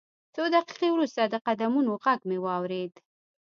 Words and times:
څو 0.33 0.43
دقیقې 0.55 0.89
وروسته 0.91 1.21
د 1.25 1.35
قدمونو 1.45 1.91
غږ 2.03 2.19
مې 2.29 2.37
واورېد 2.43 2.93